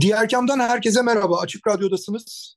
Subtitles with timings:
[0.00, 1.40] Diğer kamdan herkese merhaba.
[1.40, 2.56] Açık Radyo'dasınız.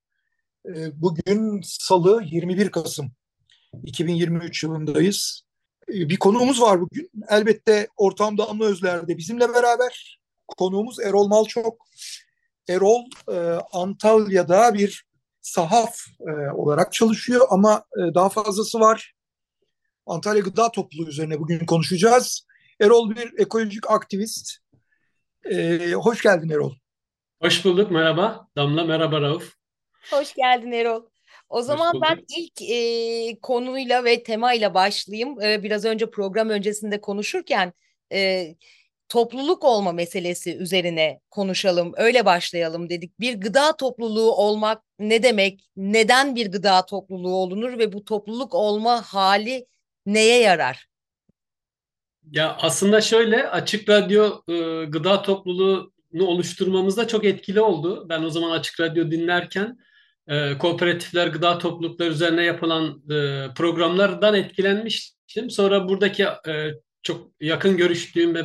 [0.68, 3.12] Ee, bugün Salı 21 Kasım
[3.84, 5.44] 2023 yılındayız.
[5.90, 7.10] Ee, bir konuğumuz var bugün.
[7.30, 10.20] Elbette ortam Damla Özler de bizimle beraber.
[10.58, 11.88] Konuğumuz Erol Malçok.
[12.70, 13.38] Erol e,
[13.72, 15.06] Antalya'da bir
[15.42, 19.14] sahaf e, olarak çalışıyor ama e, daha fazlası var.
[20.06, 22.46] Antalya Gıda Topluluğu üzerine bugün konuşacağız.
[22.82, 24.52] Erol bir ekolojik aktivist.
[25.96, 26.83] Hoş geldin Erol.
[27.44, 28.48] Hoş bulduk, merhaba.
[28.58, 29.54] Damla, merhaba Rauf.
[30.12, 31.04] Hoş geldin Erol.
[31.50, 35.42] O zaman ben ilk e, konuyla ve temayla başlayayım.
[35.42, 37.74] E, biraz önce program öncesinde konuşurken
[38.14, 38.48] e,
[39.10, 43.20] topluluk olma meselesi üzerine konuşalım, öyle başlayalım dedik.
[43.20, 45.70] Bir gıda topluluğu olmak ne demek?
[45.76, 49.66] Neden bir gıda topluluğu olunur ve bu topluluk olma hali
[50.06, 50.88] neye yarar?
[52.32, 58.06] Ya aslında şöyle Açık Radyo e, gıda topluluğu oluşturmamızda çok etkili oldu.
[58.10, 59.78] Ben o zaman Açık Radyo dinlerken
[60.28, 65.50] e, kooperatifler, gıda toplulukları üzerine yapılan e, programlardan etkilenmiştim.
[65.50, 66.72] Sonra buradaki e,
[67.04, 68.44] çok yakın görüştüğüm ve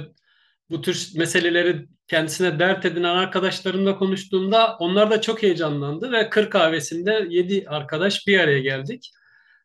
[0.70, 7.26] bu tür meseleleri kendisine dert edinen arkadaşlarımla konuştuğumda onlar da çok heyecanlandı ve kır kahvesinde
[7.30, 9.10] yedi arkadaş bir araya geldik.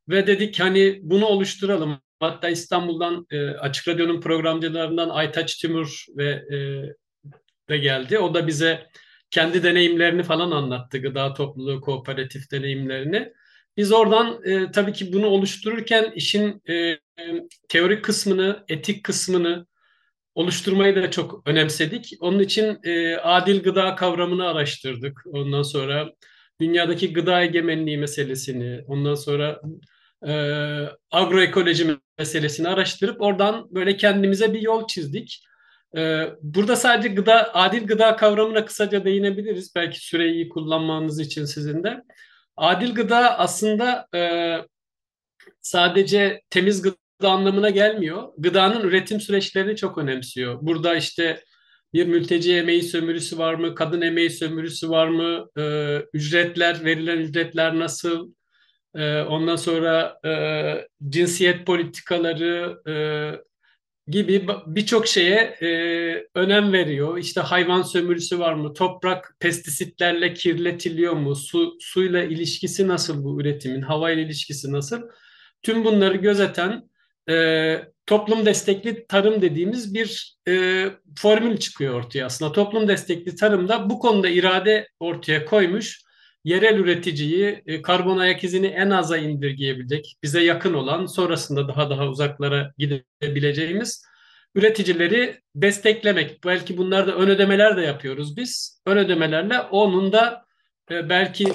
[0.09, 1.97] Ve dedik hani bunu oluşturalım.
[2.19, 6.57] Hatta İstanbul'dan e, Açık Radyo'nun programcılarından Aytaç Timur ve e,
[7.73, 8.19] de geldi.
[8.19, 8.87] O da bize
[9.31, 10.97] kendi deneyimlerini falan anlattı.
[10.97, 13.33] Gıda topluluğu, kooperatif deneyimlerini.
[13.77, 16.99] Biz oradan e, tabii ki bunu oluştururken işin e,
[17.69, 19.65] teorik kısmını, etik kısmını
[20.35, 22.13] oluşturmayı da çok önemsedik.
[22.19, 25.21] Onun için e, adil gıda kavramını araştırdık.
[25.25, 26.09] Ondan sonra
[26.61, 29.61] dünyadaki gıda egemenliği meselesini, ondan sonra
[30.27, 30.33] e,
[31.11, 35.43] agroekoloji meselesini araştırıp oradan böyle kendimize bir yol çizdik.
[35.97, 39.75] Ee, burada sadece gıda, adil gıda kavramına kısaca değinebiliriz.
[39.75, 42.03] Belki süreyi iyi kullanmanız için sizin de.
[42.57, 44.21] Adil gıda aslında e,
[45.61, 48.33] sadece temiz gıda anlamına gelmiyor.
[48.37, 50.57] Gıdanın üretim süreçlerini çok önemsiyor.
[50.61, 51.43] Burada işte
[51.93, 53.75] bir mülteci emeği sömürüsü var mı?
[53.75, 55.49] Kadın emeği sömürüsü var mı?
[55.57, 58.33] Ee, ücretler, verilen ücretler nasıl?
[58.95, 60.31] Ee, ondan sonra e,
[61.09, 62.93] cinsiyet politikaları, e,
[64.07, 65.67] gibi birçok şeye e,
[66.35, 67.17] önem veriyor.
[67.17, 68.73] İşte hayvan sömürüsü var mı?
[68.73, 71.35] Toprak pestisitlerle kirletiliyor mu?
[71.35, 73.81] Su suyla ilişkisi nasıl bu üretimin?
[73.81, 75.01] Havayla ilişkisi nasıl?
[75.63, 76.89] Tüm bunları gözeten
[77.29, 80.85] e, toplum destekli tarım dediğimiz bir e,
[81.17, 82.51] formül çıkıyor ortaya aslında.
[82.51, 86.02] Toplum destekli tarımda bu konuda irade ortaya koymuş
[86.43, 92.07] yerel üreticiyi e, karbon ayak izini en aza indirgeyebilecek, bize yakın olan, sonrasında daha daha
[92.07, 94.05] uzaklara gidebileceğimiz
[94.55, 96.43] üreticileri desteklemek.
[96.45, 98.81] Belki bunlarda ön ödemeler de yapıyoruz biz.
[98.85, 100.45] Ön ödemelerle onun da
[100.91, 101.53] e, belki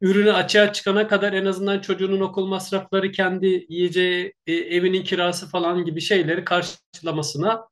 [0.00, 5.84] ürünü açığa çıkana kadar en azından çocuğunun okul masrafları, kendi yiyeceği, e, evinin kirası falan
[5.84, 7.68] gibi şeyleri karşılamasına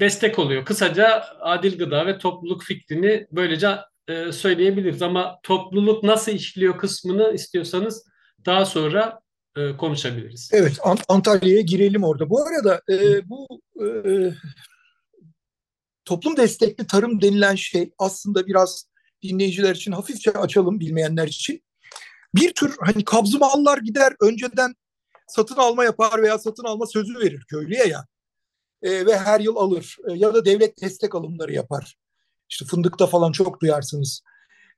[0.00, 0.64] destek oluyor.
[0.64, 3.68] Kısaca adil gıda ve topluluk fikrini böylece
[4.10, 8.06] e, söyleyebiliriz ama topluluk nasıl işliyor kısmını istiyorsanız
[8.46, 9.20] daha sonra
[9.56, 10.50] e, konuşabiliriz.
[10.52, 10.78] Evet
[11.08, 12.30] Antalya'ya girelim orada.
[12.30, 13.86] Bu arada e, bu e,
[16.04, 18.90] toplum destekli tarım denilen şey aslında biraz
[19.22, 21.62] dinleyiciler için hafifçe açalım bilmeyenler için.
[22.34, 24.74] Bir tür hani kabzı mallar gider önceden
[25.28, 28.06] satın alma yapar veya satın alma sözü verir köylüye ya.
[28.82, 31.96] E, ve her yıl alır e, ya da devlet destek alımları yapar.
[32.50, 34.22] İşte fındıkta falan çok duyarsınız.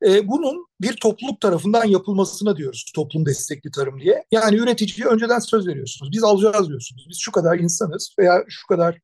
[0.07, 4.25] E, bunun bir topluluk tarafından yapılmasına diyoruz toplum destekli tarım diye.
[4.31, 6.13] Yani üreticiye önceden söz veriyorsunuz.
[6.13, 7.07] Biz alacağız diyorsunuz.
[7.09, 8.99] Biz şu kadar insanız veya şu kadar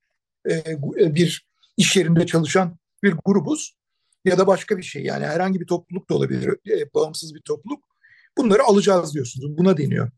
[0.51, 3.77] e, e, bir iş yerinde çalışan bir grubuz
[4.25, 5.03] ya da başka bir şey.
[5.03, 7.85] Yani herhangi bir topluluk da olabilir, e, bağımsız bir topluluk.
[8.39, 9.59] Bunları alacağız diyorsunuz.
[9.59, 10.11] Buna deniyor.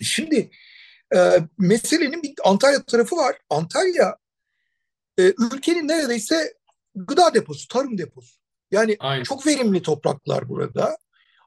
[0.00, 0.50] Şimdi
[1.14, 3.36] e, meselenin bir Antalya tarafı var.
[3.50, 4.16] Antalya
[5.18, 6.54] e, ülkenin neredeyse
[6.94, 8.36] gıda deposu, tarım deposu.
[8.70, 9.22] Yani Aynen.
[9.22, 10.96] çok verimli topraklar burada.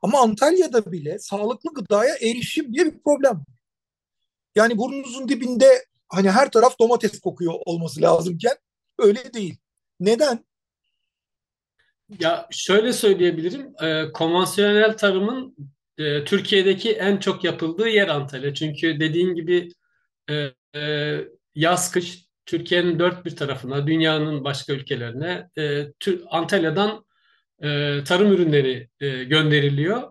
[0.02, 3.56] Ama Antalya'da bile sağlıklı gıdaya erişim diye bir problem var.
[4.56, 8.56] Yani burnunuzun dibinde hani her taraf domates kokuyor olması lazımken
[9.00, 9.58] öyle değil.
[10.00, 10.46] Neden?
[12.20, 13.74] Ya şöyle söyleyebilirim.
[13.84, 15.56] E, konvansiyonel tarımın
[15.98, 18.54] e, Türkiye'deki en çok yapıldığı yer Antalya.
[18.54, 19.72] Çünkü dediğin gibi
[20.30, 21.18] e, e,
[21.56, 25.88] yaz kış Türkiye'nin dört bir tarafına, dünyanın başka ülkelerine e,
[26.30, 27.06] Antalya'dan
[27.64, 30.04] e, tarım ürünleri e, gönderiliyor.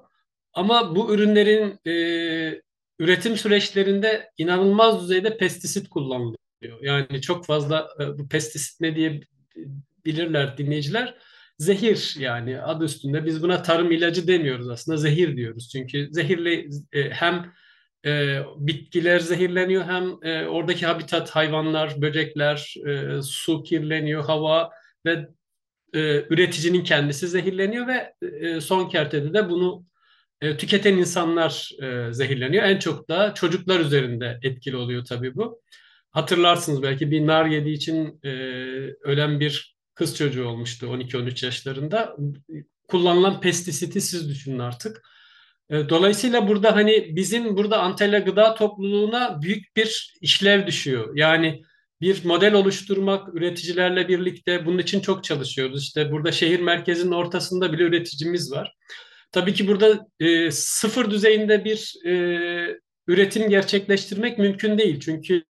[0.53, 2.63] Ama bu ürünlerin e,
[2.99, 6.79] üretim süreçlerinde inanılmaz düzeyde pestisit kullanılıyor.
[6.83, 9.21] Yani çok fazla e, bu pestisit ne diye
[10.05, 11.15] bilirler dinleyiciler.
[11.59, 15.69] Zehir yani adı üstünde biz buna tarım ilacı demiyoruz aslında zehir diyoruz.
[15.73, 17.53] Çünkü zehirli e, hem
[18.05, 24.71] e, bitkiler zehirleniyor hem e, oradaki habitat hayvanlar, böcekler, e, su kirleniyor, hava
[25.07, 25.29] ve
[25.95, 29.85] e, üreticinin kendisi zehirleniyor ve e, son kertede de bunu
[30.41, 32.65] e, tüketen insanlar e, zehirleniyor.
[32.65, 35.61] En çok da çocuklar üzerinde etkili oluyor tabii bu.
[36.11, 38.29] Hatırlarsınız belki bir nar yediği için e,
[39.03, 42.17] ölen bir kız çocuğu olmuştu 12-13 yaşlarında.
[42.89, 45.03] Kullanılan pestisiti siz düşünün artık.
[45.71, 51.17] E, dolayısıyla burada hani bizim burada Antalya Gıda Topluluğu'na büyük bir işlev düşüyor.
[51.17, 51.63] Yani
[52.01, 55.83] bir model oluşturmak üreticilerle birlikte bunun için çok çalışıyoruz.
[55.83, 58.75] İşte burada şehir merkezinin ortasında bile üreticimiz var.
[59.33, 62.15] Tabii ki burada e, sıfır düzeyinde bir e,
[63.07, 65.01] üretim gerçekleştirmek mümkün değil.
[65.01, 65.45] Çünkü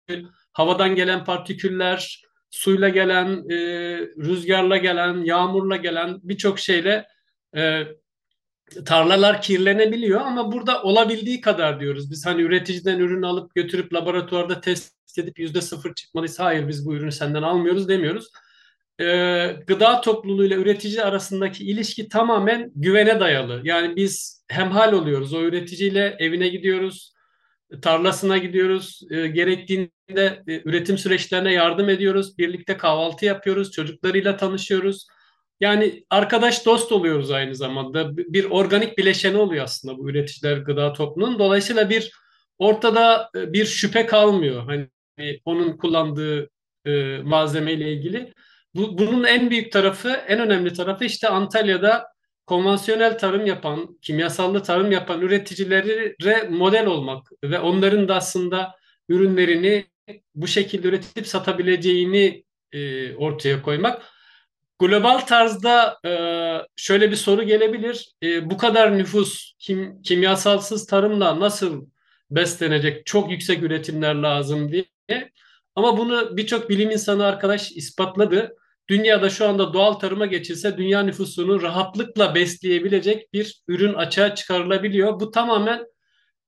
[0.52, 3.56] havadan gelen partiküller, suyla gelen, e,
[3.98, 7.06] rüzgarla gelen, yağmurla gelen birçok şeyle
[7.56, 7.82] e,
[8.86, 12.10] tarlalar kirlenebiliyor ama burada olabildiği kadar diyoruz.
[12.10, 16.94] Biz hani üreticiden ürün alıp götürüp laboratuvarda test edip yüzde sıfır çıkmalıysa hayır biz bu
[16.94, 18.28] ürünü senden almıyoruz demiyoruz.
[19.00, 23.60] Ee, gıda topluluğuyla üretici arasındaki ilişki tamamen güvene dayalı.
[23.64, 25.34] Yani biz hemhal oluyoruz.
[25.34, 27.12] O üreticiyle evine gidiyoruz,
[27.82, 29.00] tarlasına gidiyoruz.
[29.10, 32.38] E, gerektiğinde e, üretim süreçlerine yardım ediyoruz.
[32.38, 35.06] Birlikte kahvaltı yapıyoruz, çocuklarıyla tanışıyoruz
[35.60, 38.16] yani arkadaş dost oluyoruz aynı zamanda.
[38.16, 41.38] Bir organik bileşeni oluyor aslında bu üreticiler gıda toplumunun.
[41.38, 42.12] Dolayısıyla bir
[42.58, 44.64] ortada e, bir şüphe kalmıyor.
[44.64, 44.88] Hani
[45.44, 46.50] onun kullandığı
[46.86, 48.32] e, malzemeyle ilgili.
[48.74, 52.06] Bu, bunun en büyük tarafı, en önemli tarafı işte Antalya'da
[52.46, 56.16] konvansiyonel tarım yapan, kimyasallı tarım yapan üreticilere
[56.50, 58.74] model olmak ve onların da aslında
[59.08, 59.84] ürünlerini
[60.34, 64.02] bu şekilde üretip satabileceğini e, ortaya koymak.
[64.80, 66.12] Global tarzda e,
[66.76, 68.12] şöyle bir soru gelebilir.
[68.22, 71.86] E, bu kadar nüfus kim, kimyasalsız tarımla nasıl
[72.30, 73.06] beslenecek?
[73.06, 74.84] Çok yüksek üretimler lazım diye.
[75.74, 78.56] Ama bunu birçok bilim insanı arkadaş ispatladı.
[78.88, 85.20] Dünyada şu anda doğal tarıma geçilse dünya nüfusunu rahatlıkla besleyebilecek bir ürün açığa çıkarılabiliyor.
[85.20, 85.86] Bu tamamen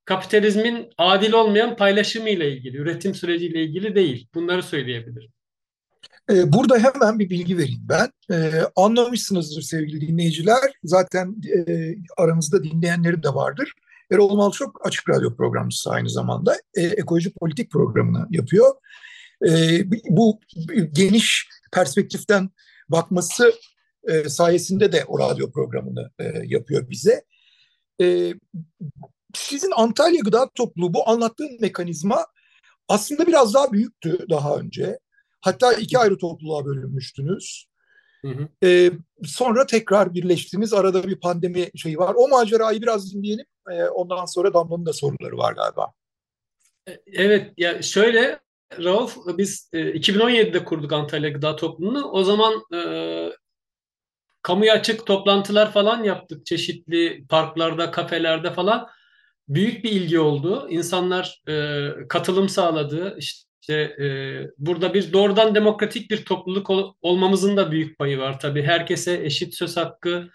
[0.05, 4.29] kapitalizmin adil olmayan paylaşımı ile ilgili, üretim süreciyle ilgili değil.
[4.35, 5.33] Bunları söyleyebilirim.
[6.31, 8.11] Ee, burada hemen bir bilgi vereyim ben.
[8.31, 10.73] Ee, anlamışsınızdır sevgili dinleyiciler.
[10.85, 11.37] Zaten
[11.69, 13.73] e, aranızda dinleyenleri de vardır.
[14.13, 16.57] Erol Malçok Açık Radyo programcısı aynı zamanda.
[16.75, 18.75] E, ekoloji politik programını yapıyor.
[19.49, 20.41] E, bu
[20.93, 22.51] geniş perspektiften
[22.89, 23.53] bakması
[24.09, 26.11] e, sayesinde de o radyo programını
[26.45, 27.25] yapıyor bize.
[29.35, 32.27] Sizin Antalya Gıda Topluluğu bu anlattığın mekanizma
[32.89, 34.99] aslında biraz daha büyüktü daha önce.
[35.43, 37.67] Hatta iki ayrı topluluğa bölünmüştünüz.
[38.25, 38.49] Hı hı.
[38.65, 38.91] Ee,
[39.25, 40.73] sonra tekrar birleştiniz.
[40.73, 42.15] Arada bir pandemi şeyi var.
[42.17, 43.47] O macerayı biraz dinleyelim.
[43.71, 45.93] Ee, ondan sonra Damla'nın da soruları var galiba.
[46.89, 48.41] E, evet, ya şöyle
[48.79, 52.05] Rauf, biz e, 2017'de kurduk Antalya Gıda Topluluğu'nu.
[52.05, 52.81] O zaman e,
[54.43, 56.47] kamuya açık toplantılar falan yaptık.
[56.47, 58.89] Çeşitli parklarda, kafelerde falan.
[59.49, 60.67] Büyük bir ilgi oldu.
[60.71, 63.17] İnsanlar e, katılım sağladı.
[63.19, 64.07] İşte işte e,
[64.59, 68.63] burada bir doğrudan demokratik bir topluluk ol, olmamızın da büyük payı var tabii.
[68.63, 70.29] Herkese eşit söz hakkı,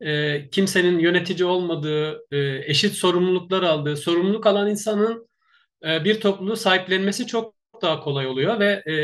[0.00, 5.28] e, kimsenin yönetici olmadığı, e, eşit sorumluluklar aldığı, sorumluluk alan insanın
[5.84, 8.94] e, bir topluluğu sahiplenmesi çok daha kolay oluyor ve e,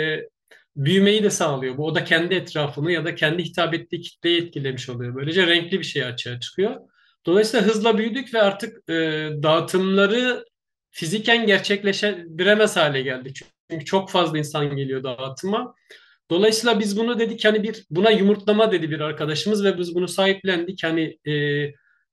[0.77, 1.77] büyümeyi de sağlıyor.
[1.77, 5.15] Bu o da kendi etrafını ya da kendi hitap ettiği kitleyi etkilemiş oluyor.
[5.15, 6.77] Böylece renkli bir şey açığa çıkıyor.
[7.27, 8.95] Dolayısıyla hızla büyüdük ve artık e,
[9.43, 10.45] dağıtımları
[10.91, 13.43] fiziken gerçekleşebilemez hale geldik.
[13.71, 15.75] Çünkü çok fazla insan geliyor dağıtıma.
[16.31, 20.85] Dolayısıyla biz bunu dedik hani bir buna yumurtlama dedi bir arkadaşımız ve biz bunu sahiplendik.
[20.85, 21.35] Hani e,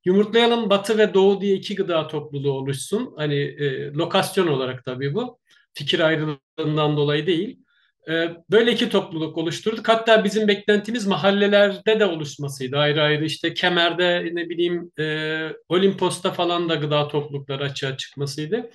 [0.06, 3.14] yumurtlayalım Batı ve Doğu diye iki gıda topluluğu oluşsun.
[3.18, 5.40] Hani e, lokasyon olarak tabii bu.
[5.74, 7.60] Fikir ayrılığından dolayı değil.
[8.10, 9.90] E, böyle iki topluluk oluşturduk.
[9.90, 12.78] Hatta bizim beklentimiz mahallelerde de oluşmasıydı.
[12.78, 18.70] Ayrı ayrı işte Kemer'de ne bileyim e, Olimpos'ta falan da gıda toplulukları açığa çıkmasıydı.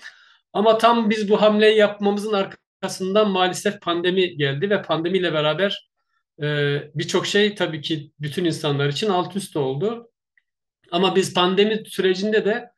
[0.52, 5.88] Ama tam biz bu hamleyi yapmamızın arkasında arkasından maalesef pandemi geldi ve pandemiyle beraber
[6.42, 10.10] e, birçok şey tabii ki bütün insanlar için alt üst oldu.
[10.90, 12.70] Ama biz pandemi sürecinde de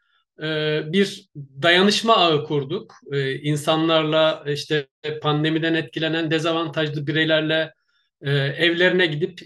[0.42, 1.28] e, bir
[1.62, 2.94] dayanışma ağı kurduk.
[3.12, 4.86] E, insanlarla işte
[5.22, 7.74] pandemiden etkilenen dezavantajlı bireylerle
[8.22, 9.40] e, evlerine gidip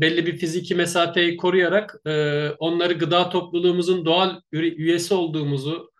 [0.00, 1.94] belli bir fiziki mesafeyi koruyarak
[2.58, 5.90] onları gıda topluluğumuzun doğal üyesi olduğumuzu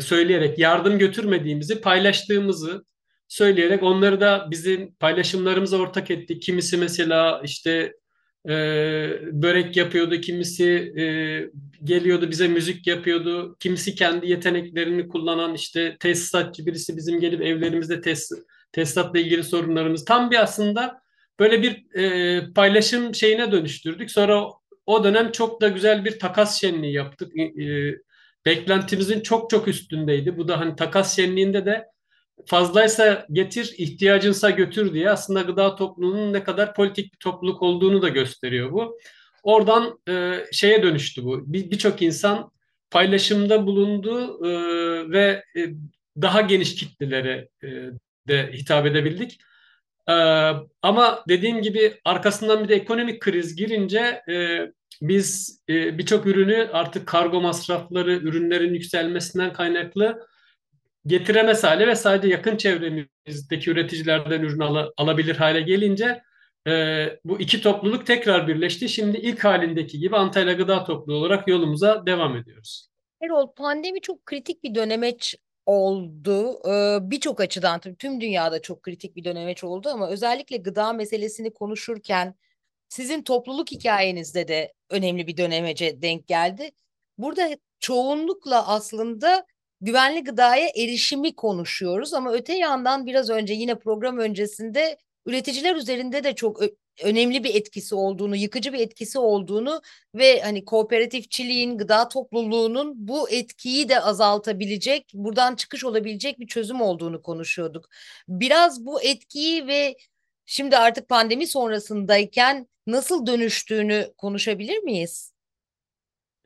[0.00, 2.84] söyleyerek yardım götürmediğimizi paylaştığımızı
[3.34, 6.42] söyleyerek onları da bizim paylaşımlarımıza ortak ettik.
[6.42, 7.92] Kimisi mesela işte
[8.48, 8.52] e,
[9.32, 11.04] börek yapıyordu, kimisi e,
[11.84, 18.30] geliyordu bize müzik yapıyordu, kimisi kendi yeteneklerini kullanan işte tesisatçı birisi bizim gelip evlerimizde tes,
[18.72, 21.00] tesisatla ilgili sorunlarımız tam bir aslında
[21.40, 24.10] böyle bir e, paylaşım şeyine dönüştürdük.
[24.10, 24.44] Sonra
[24.86, 27.38] o dönem çok da güzel bir takas şenliği yaptık.
[27.38, 27.94] E,
[28.46, 30.36] beklentimizin çok çok üstündeydi.
[30.36, 31.93] Bu da hani takas şenliğinde de
[32.46, 38.08] fazlaysa getir, ihtiyacınsa götür diye aslında gıda topluluğunun ne kadar politik bir topluluk olduğunu da
[38.08, 38.98] gösteriyor bu.
[39.42, 41.52] Oradan e, şeye dönüştü bu.
[41.52, 42.50] Birçok bir insan
[42.90, 44.50] paylaşımda bulundu e,
[45.10, 45.60] ve e,
[46.22, 47.68] daha geniş kitlelere e,
[48.28, 49.40] de hitap edebildik.
[50.08, 50.12] E,
[50.82, 54.60] ama dediğim gibi arkasından bir de ekonomik kriz girince e,
[55.02, 60.26] biz e, birçok ürünü artık kargo masrafları, ürünlerin yükselmesinden kaynaklı
[61.06, 66.22] getiremez hale ve sadece yakın çevremizdeki üreticilerden ürün al alabilir hale gelince
[66.68, 68.88] e, bu iki topluluk tekrar birleşti.
[68.88, 72.88] Şimdi ilk halindeki gibi Antalya Gıda Topluluğu olarak yolumuza devam ediyoruz.
[73.22, 76.60] Erol pandemi çok kritik bir dönemeç oldu.
[76.68, 82.34] Ee, Birçok açıdan tüm dünyada çok kritik bir dönemeç oldu ama özellikle gıda meselesini konuşurken
[82.88, 86.70] sizin topluluk hikayenizde de önemli bir dönemece denk geldi.
[87.18, 89.46] Burada çoğunlukla aslında
[89.84, 96.34] güvenli gıdaya erişimi konuşuyoruz ama öte yandan biraz önce yine program öncesinde üreticiler üzerinde de
[96.34, 96.60] çok
[97.02, 99.82] önemli bir etkisi olduğunu, yıkıcı bir etkisi olduğunu
[100.14, 107.22] ve hani kooperatifçiliğin, gıda topluluğunun bu etkiyi de azaltabilecek, buradan çıkış olabilecek bir çözüm olduğunu
[107.22, 107.88] konuşuyorduk.
[108.28, 109.96] Biraz bu etkiyi ve
[110.46, 115.33] şimdi artık pandemi sonrasındayken nasıl dönüştüğünü konuşabilir miyiz?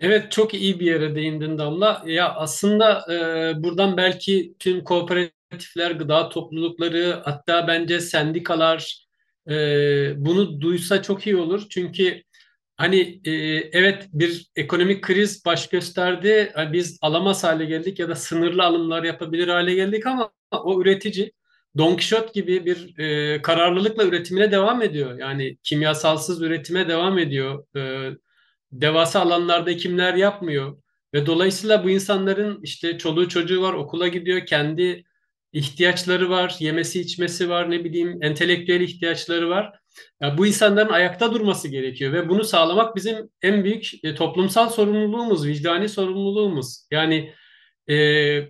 [0.01, 2.03] Evet çok iyi bir yere değindin Damla.
[2.07, 9.07] Ya aslında e, buradan belki tüm kooperatifler, gıda toplulukları hatta bence sendikalar
[9.51, 9.55] e,
[10.17, 11.67] bunu duysa çok iyi olur.
[11.71, 12.23] Çünkü
[12.77, 13.33] hani e,
[13.73, 16.53] evet bir ekonomik kriz baş gösterdi.
[16.73, 21.33] Biz alamaz hale geldik ya da sınırlı alımlar yapabilir hale geldik ama o üretici
[21.79, 25.19] Don Quixote gibi bir e, kararlılıkla üretimine devam ediyor.
[25.19, 27.65] Yani kimyasalsız üretime devam ediyor.
[27.77, 28.11] E,
[28.73, 30.83] devasa alanlarda ekimler yapmıyor.
[31.15, 35.05] Ve dolayısıyla bu insanların işte çoluğu çocuğu var, okula gidiyor, kendi
[35.53, 39.79] ihtiyaçları var, yemesi içmesi var, ne bileyim entelektüel ihtiyaçları var.
[40.23, 45.47] Yani bu insanların ayakta durması gerekiyor ve bunu sağlamak bizim en büyük e, toplumsal sorumluluğumuz,
[45.47, 46.87] vicdani sorumluluğumuz.
[46.91, 47.35] Yani
[47.91, 47.95] e,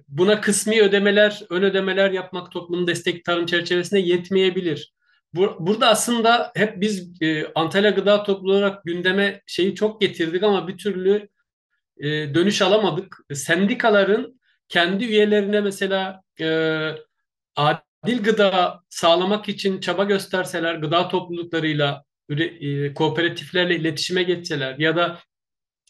[0.09, 4.93] buna kısmi ödemeler, ön ödemeler yapmak toplumun destek tarım çerçevesinde yetmeyebilir.
[5.35, 10.69] Bu, burada aslında hep biz e, Antalya Gıda Topluluğu olarak gündeme şeyi çok getirdik ama
[10.69, 11.29] bir türlü
[11.99, 13.17] e, dönüş alamadık.
[13.35, 16.47] Sendikaların kendi üyelerine mesela e,
[17.57, 25.19] adil gıda sağlamak için çaba gösterseler, gıda topluluklarıyla, e, kooperatiflerle iletişime geçseler ya da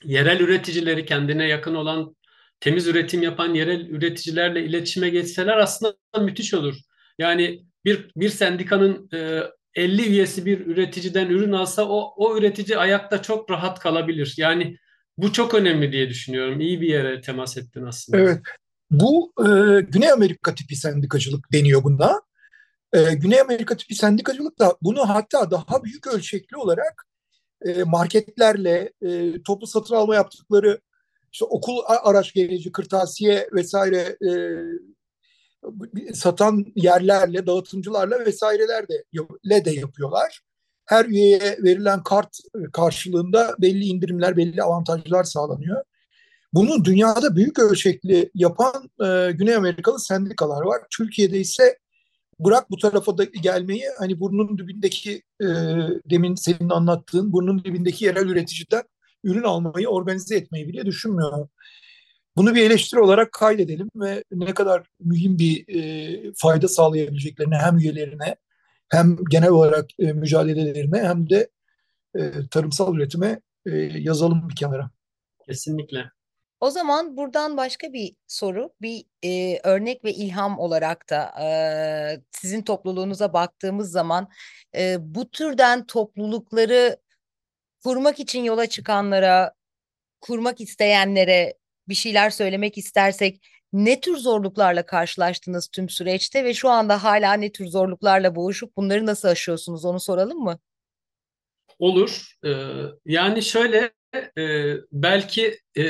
[0.04, 2.16] yerel üreticileri kendine yakın olan
[2.60, 6.74] temiz üretim yapan yerel üreticilerle iletişime geçseler aslında müthiş olur.
[7.18, 9.42] Yani bir bir sendikanın e,
[9.74, 14.34] 50 üyesi bir üreticiden ürün alsa o o üretici ayakta çok rahat kalabilir.
[14.36, 14.76] Yani
[15.18, 16.60] bu çok önemli diye düşünüyorum.
[16.60, 18.18] İyi bir yere temas ettin aslında.
[18.18, 18.40] Evet.
[18.90, 19.46] Bu e,
[19.80, 22.22] Güney Amerika tipi sendikacılık deniyor buna.
[22.92, 27.06] E, Güney Amerika tipi sendikacılık da bunu hatta daha büyük ölçekli olarak
[27.66, 30.80] e, marketlerle e, toplu satın alma yaptıkları
[31.32, 34.30] işte okul araç gereci, kırtasiye vesaire e,
[36.14, 40.40] satan yerlerle, dağıtımcılarla vesairelerle de yapıyorlar.
[40.86, 42.38] Her üyeye verilen kart
[42.72, 45.84] karşılığında belli indirimler, belli avantajlar sağlanıyor.
[46.52, 50.82] Bunu dünyada büyük ölçekli yapan e, Güney Amerikalı sendikalar var.
[50.90, 51.78] Türkiye'de ise
[52.40, 55.46] bırak bu tarafa da gelmeyi hani burnun dibindeki e,
[56.10, 58.82] demin senin anlattığın burnun dibindeki yerel üreticiden
[59.24, 61.48] ürün almayı organize etmeyi bile düşünmüyor.
[62.38, 68.36] Bunu bir eleştiri olarak kaydedelim ve ne kadar mühim bir e, fayda sağlayabileceklerini hem üyelerine
[68.88, 71.48] hem genel olarak e, mücadelelerine hem de
[72.14, 74.90] e, tarımsal üretime e, yazalım bir kenara.
[75.46, 76.10] Kesinlikle.
[76.60, 81.48] O zaman buradan başka bir soru, bir e, örnek ve ilham olarak da e,
[82.30, 84.28] sizin topluluğunuza baktığımız zaman
[84.76, 86.96] e, bu türden toplulukları
[87.84, 89.52] kurmak için yola çıkanlara,
[90.20, 91.54] kurmak isteyenlere
[91.88, 93.40] bir şeyler söylemek istersek
[93.72, 99.06] ne tür zorluklarla karşılaştınız tüm süreçte ve şu anda hala ne tür zorluklarla boğuşup bunları
[99.06, 100.58] nasıl aşıyorsunuz onu soralım mı?
[101.78, 102.32] Olur.
[102.44, 102.50] Ee,
[103.04, 103.90] yani şöyle
[104.38, 105.84] e, belki e,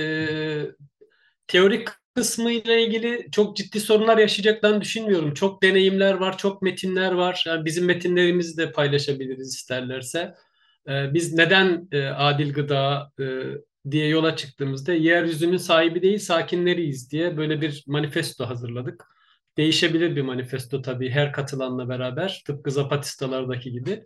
[1.47, 5.35] teorik kısmı ile ilgili çok ciddi sorunlar yaşayacaklarını düşünmüyorum.
[5.35, 7.43] Çok deneyimler var, çok metinler var.
[7.47, 10.35] Yani bizim metinlerimizi de paylaşabiliriz isterlerse.
[10.89, 13.25] Ee, biz neden e, adil gıda e,
[13.91, 19.05] diye yola çıktığımızda yeryüzünün sahibi değil sakinleriyiz diye böyle bir manifesto hazırladık.
[19.57, 24.05] Değişebilir bir manifesto tabii her katılanla beraber tıpkı Zapatistalardaki gibi.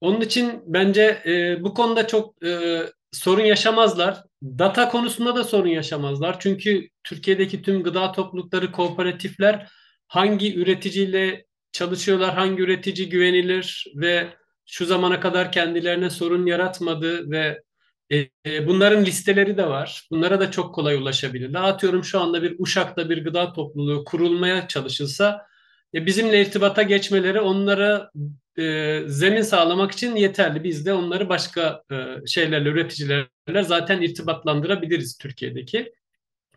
[0.00, 2.82] Onun için bence e, bu konuda çok e,
[3.12, 4.24] sorun yaşamazlar.
[4.42, 6.40] Data konusunda da sorun yaşamazlar.
[6.40, 9.68] Çünkü Türkiye'deki tüm gıda toplulukları, kooperatifler
[10.06, 14.28] hangi üreticiyle çalışıyorlar, hangi üretici güvenilir ve
[14.66, 17.62] şu zamana kadar kendilerine sorun yaratmadı ve
[18.10, 20.08] e, e, bunların listeleri de var.
[20.10, 21.62] Bunlara da çok kolay ulaşabilirler.
[21.62, 25.46] Atıyorum şu anda bir Uşak'ta bir gıda topluluğu kurulmaya çalışılsa
[25.94, 28.10] e, bizimle irtibata geçmeleri onlara
[28.58, 30.64] e, zemin sağlamak için yeterli.
[30.64, 35.92] Biz de onları başka e, şeylerle, üreticilerle zaten irtibatlandırabiliriz Türkiye'deki.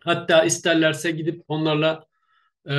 [0.00, 2.06] Hatta isterlerse gidip onlarla
[2.70, 2.74] e,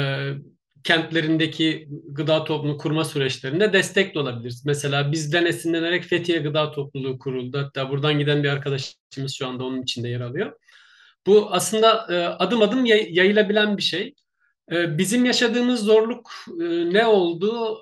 [0.84, 4.66] kentlerindeki gıda topluluğu kurma süreçlerinde destek de olabiliriz.
[4.66, 7.58] Mesela bizden esinlenerek Fethiye Gıda Topluluğu kuruldu.
[7.58, 10.54] Hatta buradan giden bir arkadaşımız şu anda onun içinde yer alıyor.
[11.28, 14.13] Bu aslında e, adım adım yayılabilen bir şey.
[14.72, 16.63] E, bizim yaşadığımız zorluk e,
[16.94, 17.78] ne oldu?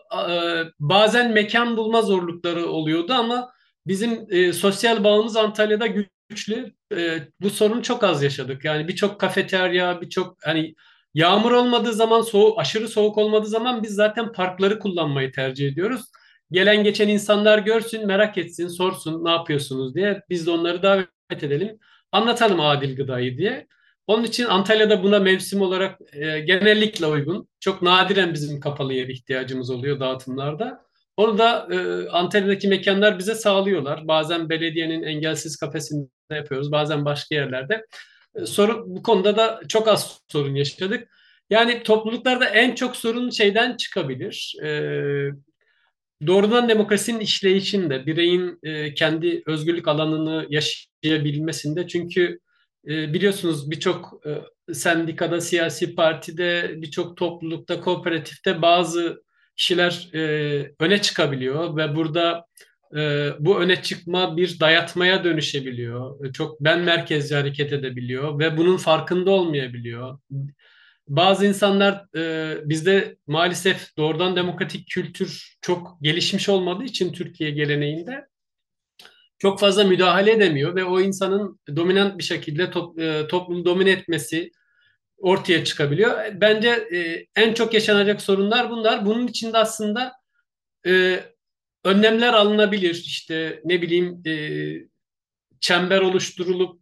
[0.80, 3.52] Bazen mekan bulma zorlukları oluyordu ama
[3.88, 5.88] bizim sosyal bağımız Antalya'da
[6.30, 6.74] güçlü.
[7.42, 8.66] Bu sorunu çok az yaşadık.
[8.66, 10.76] Yani birçok kafeterya, birçok hani
[11.14, 16.02] Yağmur olmadığı zaman, soğuk, aşırı soğuk olmadığı zaman biz zaten parkları kullanmayı tercih ediyoruz.
[16.52, 20.22] Gelen geçen insanlar görsün, merak etsin, sorsun ne yapıyorsunuz diye.
[20.30, 21.80] Biz de onları davet edelim.
[22.12, 23.68] Anlatalım adil gıdayı diye.
[24.08, 27.48] Onun için Antalya'da buna mevsim olarak e, genellikle uygun.
[27.60, 30.82] Çok nadiren bizim kapalı yer ihtiyacımız oluyor dağıtımlarda.
[31.18, 34.08] Onu da e, Antalya'daki mekanlar bize sağlıyorlar.
[34.08, 37.86] Bazen belediyenin engelsiz kafesinde yapıyoruz, bazen başka yerlerde.
[38.36, 41.08] E, sorun bu konuda da çok az sorun yaşadık.
[41.50, 44.56] Yani topluluklarda en çok sorun şeyden çıkabilir.
[44.64, 44.70] E,
[46.28, 51.88] doğrudan demokrasinin işleyişinde, bireyin e, kendi özgürlük alanını yaşayabilmesinde.
[51.88, 52.40] Çünkü
[52.88, 59.24] e, biliyorsunuz birçok e, sendikada, siyasi partide, birçok toplulukta, kooperatifte bazı
[59.58, 62.46] kişiler e, öne çıkabiliyor ve burada
[62.98, 66.26] e, bu öne çıkma bir dayatmaya dönüşebiliyor.
[66.26, 70.20] E, çok ben merkezci hareket edebiliyor ve bunun farkında olmayabiliyor.
[71.08, 78.28] Bazı insanlar e, bizde maalesef doğrudan demokratik kültür çok gelişmiş olmadığı için Türkiye geleneğinde
[79.40, 84.52] çok fazla müdahale edemiyor ve o insanın dominant bir şekilde top, e, toplumu domine etmesi
[85.18, 86.18] ortaya çıkabiliyor.
[86.34, 89.06] Bence e, en çok yaşanacak sorunlar bunlar.
[89.06, 90.14] Bunun içinde aslında
[90.88, 91.20] e,
[91.84, 92.96] önlemler alınabilir.
[92.96, 94.34] İşte ne bileyim e,
[95.60, 96.82] çember oluşturulup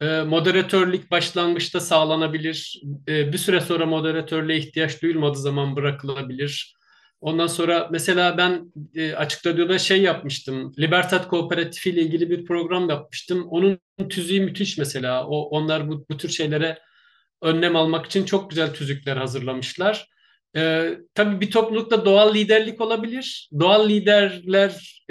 [0.00, 2.82] e, moderatörlük başlangıçta sağlanabilir.
[3.08, 6.78] E, bir süre sonra moderatörlüğe ihtiyaç duyulmadığı zaman bırakılabilir.
[7.20, 10.72] Ondan sonra mesela ben e, Açık Radyo'da şey yapmıştım.
[10.78, 13.46] Libertat Kooperatifi ile ilgili bir program yapmıştım.
[13.48, 13.78] Onun
[14.10, 15.26] tüzüğü müthiş mesela.
[15.26, 16.78] O onlar bu, bu tür şeylere
[17.42, 20.08] önlem almak için çok güzel tüzükler hazırlamışlar.
[20.56, 23.50] Ee, tabii bir toplulukta doğal liderlik olabilir.
[23.60, 25.08] Doğal liderlerin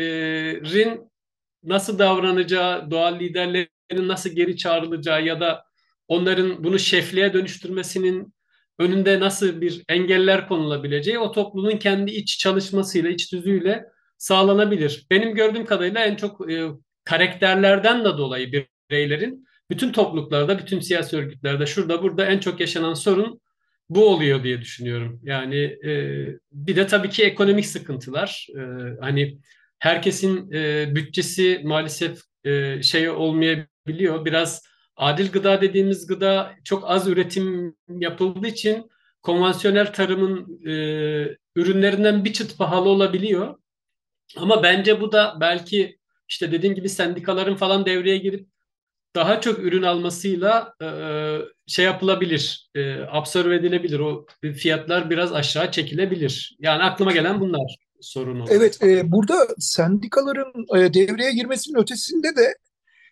[1.63, 5.63] nasıl davranacağı, doğal liderlerin nasıl geri çağrılacağı ya da
[6.07, 8.33] onların bunu şefliğe dönüştürmesinin
[8.79, 13.85] önünde nasıl bir engeller konulabileceği o toplumun kendi iç çalışmasıyla, iç düzüyle
[14.17, 15.07] sağlanabilir.
[15.11, 16.67] Benim gördüğüm kadarıyla en çok e,
[17.03, 23.41] karakterlerden de dolayı bireylerin bütün topluluklarda, bütün siyasi örgütlerde şurada burada en çok yaşanan sorun
[23.89, 25.19] bu oluyor diye düşünüyorum.
[25.23, 25.91] Yani e,
[26.51, 28.47] bir de tabii ki ekonomik sıkıntılar.
[28.57, 28.61] E,
[29.01, 29.37] hani
[29.79, 34.25] herkesin e, bütçesi maalesef e, şey olmayabiliyor.
[34.25, 34.63] Biraz
[34.95, 38.89] adil gıda dediğimiz gıda çok az üretim yapıldığı için
[39.21, 40.71] konvansiyonel tarımın e,
[41.55, 43.55] ürünlerinden bir çıt pahalı olabiliyor.
[44.37, 45.97] Ama bence bu da belki
[46.29, 48.47] işte dediğim gibi sendikaların falan devreye girip
[49.17, 50.87] daha çok ürün almasıyla e,
[51.67, 53.99] şey yapılabilir, e, absorbe edilebilir.
[53.99, 56.57] O fiyatlar biraz aşağı çekilebilir.
[56.59, 58.55] Yani aklıma gelen bunlar sorun olarak.
[58.55, 62.55] Evet, e, burada sendikaların e, devreye girmesinin ötesinde de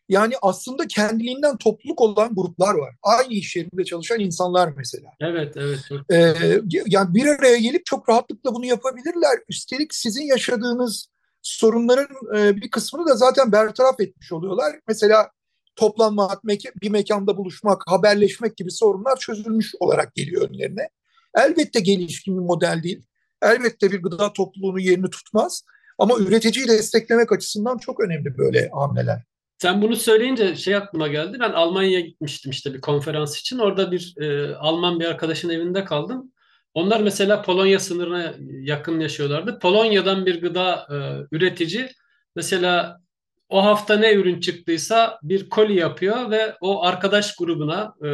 [0.10, 2.96] Yani aslında kendiliğinden topluluk olan gruplar var.
[3.04, 5.10] Aynı iş yerinde çalışan insanlar mesela.
[5.22, 5.80] Evet, evet.
[6.12, 9.40] Ee, yani bir araya gelip çok rahatlıkla bunu yapabilirler.
[9.50, 11.08] Üstelik sizin yaşadığınız
[11.42, 14.76] sorunların e, bir kısmını da zaten bertaraf etmiş oluyorlar.
[14.88, 15.30] Mesela
[15.76, 16.48] toplanmak,
[16.82, 20.90] bir mekanda buluşmak, haberleşmek gibi sorunlar çözülmüş olarak geliyor önlerine.
[21.38, 23.02] Elbette gelişkin bir model değil.
[23.42, 25.64] Elbette bir gıda topluluğunun yerini tutmaz.
[25.98, 29.24] Ama üreticiyi desteklemek açısından çok önemli böyle hamleler.
[29.58, 31.38] Sen bunu söyleyince şey aklıma geldi.
[31.40, 33.60] Ben Almanya'ya gitmiştim işte bir konferans için.
[33.60, 36.32] Orada bir e, Alman bir arkadaşın evinde kaldım.
[36.74, 39.60] Onlar mesela Polonya sınırına yakın yaşıyorlardı.
[39.60, 40.96] Polonya'dan bir gıda e,
[41.36, 41.90] üretici
[42.36, 43.02] mesela
[43.50, 48.10] o hafta ne ürün çıktıysa bir koli yapıyor ve o arkadaş grubuna e,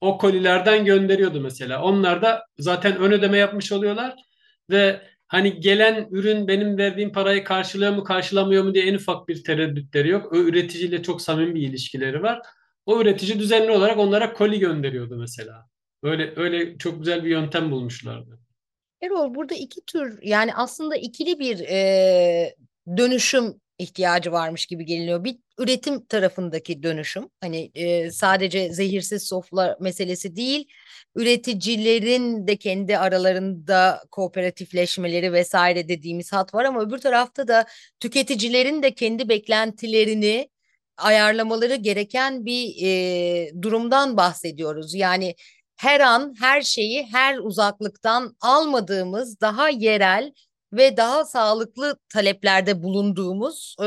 [0.00, 1.82] o kolilerden gönderiyordu mesela.
[1.82, 4.14] Onlar da zaten ön ödeme yapmış oluyorlar
[4.70, 9.44] ve hani gelen ürün benim verdiğim parayı karşılıyor mu karşılamıyor mu diye en ufak bir
[9.44, 10.32] tereddütleri yok.
[10.32, 12.42] O üreticiyle çok samimi bir ilişkileri var.
[12.86, 15.66] O üretici düzenli olarak onlara koli gönderiyordu mesela.
[16.02, 18.38] Öyle öyle çok güzel bir yöntem bulmuşlardı.
[19.02, 22.54] Erol burada iki tür yani aslında ikili bir e,
[22.96, 25.24] dönüşüm ihtiyacı varmış gibi geliniyor.
[25.24, 30.68] Bir üretim tarafındaki dönüşüm hani e, sadece zehirsiz sofra meselesi değil
[31.16, 37.66] üreticilerin de kendi aralarında kooperatifleşmeleri vesaire dediğimiz hat var ama öbür tarafta da
[38.00, 40.48] tüketicilerin de kendi beklentilerini
[40.96, 44.94] ayarlamaları gereken bir e, durumdan bahsediyoruz.
[44.94, 45.34] Yani
[45.76, 50.32] her an her şeyi her uzaklıktan almadığımız daha yerel
[50.72, 53.84] ve daha sağlıklı taleplerde bulunduğumuz e,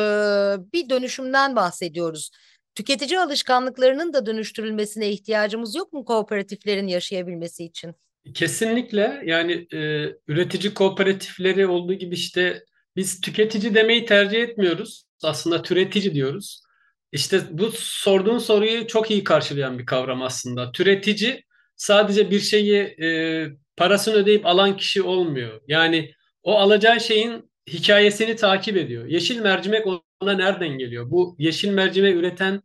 [0.73, 2.31] bir dönüşümden bahsediyoruz.
[2.75, 7.95] Tüketici alışkanlıklarının da dönüştürülmesine ihtiyacımız yok mu kooperatiflerin yaşayabilmesi için?
[8.33, 12.63] Kesinlikle yani e, üretici kooperatifleri olduğu gibi işte
[12.95, 15.03] biz tüketici demeyi tercih etmiyoruz.
[15.23, 16.63] Aslında türetici diyoruz.
[17.11, 20.71] İşte bu sorduğun soruyu çok iyi karşılayan bir kavram aslında.
[20.71, 21.43] Türetici
[21.75, 25.61] sadece bir şeyi e, parasını ödeyip alan kişi olmuyor.
[25.67, 26.11] Yani
[26.43, 29.05] o alacağı şeyin hikayesini takip ediyor.
[29.05, 29.87] Yeşil mercimek
[30.21, 31.11] ona nereden geliyor?
[31.11, 32.61] Bu yeşil mercimek üreten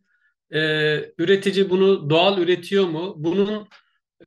[0.54, 0.60] e,
[1.18, 3.14] üretici bunu doğal üretiyor mu?
[3.16, 3.68] Bunun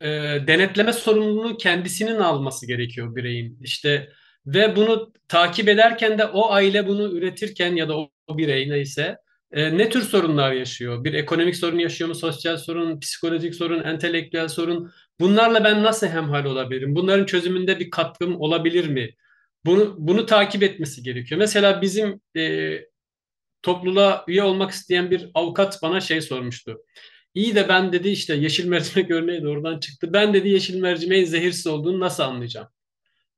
[0.01, 0.07] e,
[0.47, 3.59] denetleme sorumluluğunu kendisinin alması gerekiyor bireyin.
[3.61, 4.09] İşte
[4.45, 9.17] ve bunu takip ederken de o aile bunu üretirken ya da o, o birey neyse
[9.51, 11.03] e, ne tür sorunlar yaşıyor?
[11.03, 12.15] Bir ekonomik sorun yaşıyor mu?
[12.15, 14.91] Sosyal sorun, psikolojik sorun, entelektüel sorun.
[15.19, 16.95] Bunlarla ben nasıl hemhal olabilirim?
[16.95, 19.09] Bunların çözümünde bir katkım olabilir mi?
[19.67, 21.39] Bunu bunu takip etmesi gerekiyor.
[21.39, 22.73] Mesela bizim e,
[23.61, 26.77] topluluğa üye olmak isteyen bir avukat bana şey sormuştu.
[27.33, 30.13] İyi de ben dedi işte yeşil mercimek örneği de oradan çıktı.
[30.13, 32.67] Ben dedi yeşil mercimeğin zehirsiz olduğunu nasıl anlayacağım?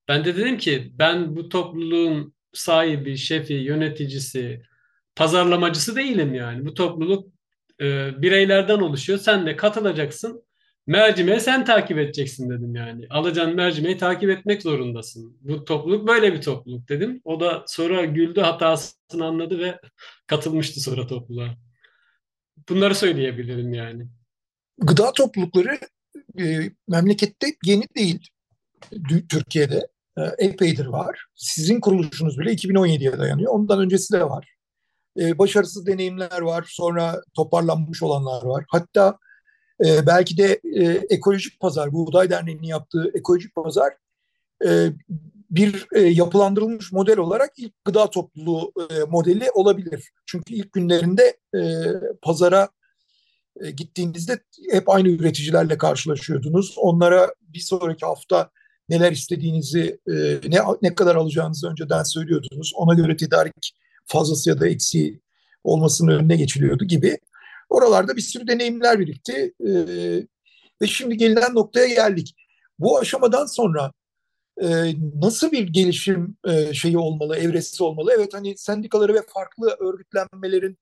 [0.08, 4.62] Ben de dedim ki ben bu topluluğun sahibi, şefi, yöneticisi,
[5.16, 6.66] pazarlamacısı değilim yani.
[6.66, 7.34] Bu topluluk
[7.82, 9.20] e, bireylerden oluşuyor.
[9.20, 10.44] Sen de katılacaksın.
[10.90, 13.08] Mercimeği sen takip edeceksin dedim yani.
[13.10, 15.38] Alacağın mercimeği takip etmek zorundasın.
[15.42, 17.22] Bu topluluk böyle bir topluluk dedim.
[17.24, 19.80] O da sonra güldü hatasını anladı ve
[20.28, 21.56] katılmıştı sonra topluluğa.
[22.70, 24.08] Bunları söyleyebilirim yani.
[24.78, 25.80] Gıda toplulukları
[26.40, 28.28] e, memlekette yeni değil.
[29.30, 31.26] Türkiye'de e, epeydir var.
[31.36, 33.52] Sizin kuruluşunuz bile 2017'ye dayanıyor.
[33.52, 34.56] Ondan öncesi de var.
[35.20, 36.66] E, başarısız deneyimler var.
[36.70, 38.66] Sonra toparlanmış olanlar var.
[38.70, 39.18] Hatta
[39.86, 43.94] e, belki de e, ekolojik pazar, Buğday Derneği'nin yaptığı ekolojik pazar
[44.66, 44.88] e,
[45.50, 50.12] bir e, yapılandırılmış model olarak ilk gıda topluluğu e, modeli olabilir.
[50.26, 51.62] Çünkü ilk günlerinde e,
[52.22, 52.70] pazara
[53.62, 54.40] e, gittiğinizde
[54.72, 56.76] hep aynı üreticilerle karşılaşıyordunuz.
[56.78, 58.50] Onlara bir sonraki hafta
[58.90, 60.14] neler istediğinizi, e,
[60.50, 62.72] ne ne kadar alacağınızı önceden söylüyordunuz.
[62.76, 65.22] Ona göre tedarik fazlası ya da eksiği
[65.64, 67.18] olmasının önüne geçiliyordu gibi.
[67.70, 69.70] Oralarda bir sürü deneyimler birikti e,
[70.82, 72.36] ve şimdi gelinen noktaya geldik.
[72.80, 73.92] Bu aşamadan sonra
[74.62, 74.68] e,
[75.16, 78.12] nasıl bir gelişim e, şeyi olmalı, evresi olmalı?
[78.18, 80.78] Evet hani sendikaları ve farklı örgütlenmelerin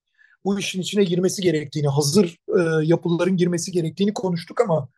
[0.45, 4.89] bu işin içine girmesi gerektiğini, hazır e, yapıların girmesi gerektiğini konuştuk ama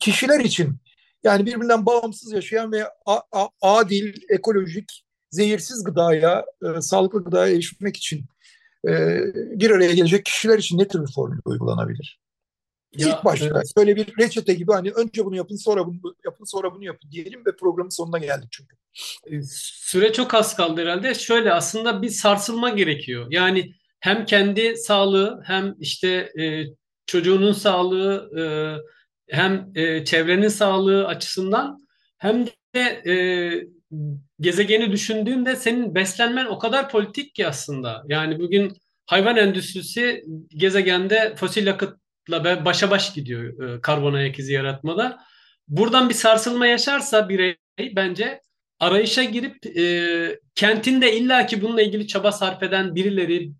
[0.00, 0.76] kişiler için
[1.24, 2.84] yani birbirinden bağımsız yaşayan ve
[3.62, 6.44] adil, ekolojik, zehirsiz gıdaya,
[6.80, 8.24] sağlıklı gıdaya erişmek için
[9.60, 12.20] bir araya gelecek kişiler için ne tür bir formül uygulanabilir?
[12.98, 13.72] Ya, İlk başta evet.
[13.76, 17.46] böyle bir reçete gibi hani önce bunu yapın sonra bunu yapın sonra bunu yapın diyelim
[17.46, 18.76] ve programın sonuna geldik çünkü.
[19.26, 19.42] E,
[19.80, 21.14] süre çok az kaldı herhalde.
[21.14, 23.26] Şöyle aslında bir sarsılma gerekiyor.
[23.30, 26.08] Yani hem kendi sağlığı hem işte
[26.40, 26.64] e,
[27.06, 28.44] çocuğunun sağlığı e,
[29.36, 31.86] hem e, çevrenin sağlığı açısından
[32.18, 33.14] hem de e,
[34.40, 38.04] gezegeni düşündüğünde senin beslenmen o kadar politik ki aslında.
[38.08, 38.72] Yani bugün
[39.06, 45.18] hayvan endüstrisi gezegende fosil yakıtla başa baş gidiyor e, karbon ayak izi yaratmada.
[45.68, 47.56] Buradan bir sarsılma yaşarsa birey
[47.96, 48.40] bence
[48.80, 53.52] arayışa girip e, kentinde illaki bununla ilgili çaba sarf eden birileri,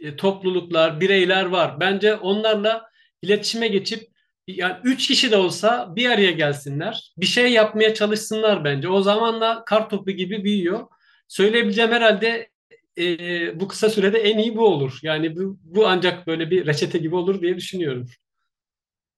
[0.00, 1.80] e, topluluklar, bireyler var.
[1.80, 2.90] Bence onlarla
[3.22, 4.10] iletişime geçip
[4.46, 7.12] yani üç kişi de olsa bir araya gelsinler.
[7.16, 8.88] Bir şey yapmaya çalışsınlar bence.
[8.88, 10.86] O zamanla kar topu gibi büyüyor.
[11.28, 12.50] Söyleyebileceğim herhalde
[12.98, 14.98] e, bu kısa sürede en iyi bu olur.
[15.02, 18.08] Yani bu, bu ancak böyle bir reçete gibi olur diye düşünüyorum.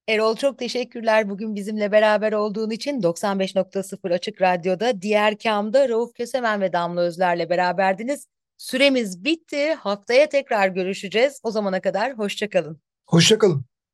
[0.09, 6.61] Erol çok teşekkürler bugün bizimle beraber olduğun için 95.0 Açık Radyo'da diğer kamda Rauf Kösemen
[6.61, 8.27] ve Damla Özler'le beraberdiniz.
[8.59, 9.75] Süremiz bitti.
[9.75, 11.41] Haftaya tekrar görüşeceğiz.
[11.43, 12.81] O zamana kadar hoşçakalın.
[13.07, 13.72] Hoşçakalın.